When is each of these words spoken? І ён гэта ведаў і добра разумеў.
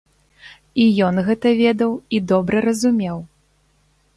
І 0.85 0.87
ён 1.07 1.15
гэта 1.27 1.47
ведаў 1.61 1.91
і 2.17 2.23
добра 2.33 2.57
разумеў. 2.67 3.17